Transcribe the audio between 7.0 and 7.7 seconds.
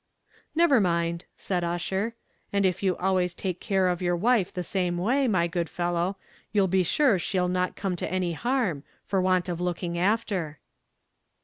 she'll